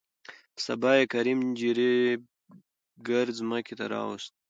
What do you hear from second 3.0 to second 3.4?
ګر